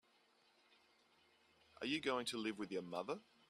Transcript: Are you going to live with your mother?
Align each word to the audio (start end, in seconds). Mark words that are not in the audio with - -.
Are 1.79 1.87
you 1.87 1.99
going 2.01 2.25
to 2.27 2.37
live 2.37 2.57
with 2.57 2.71
your 2.71 2.81
mother? 2.83 3.17